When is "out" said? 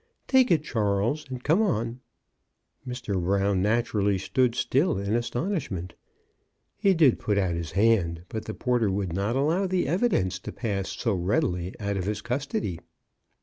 7.37-7.53, 11.79-11.97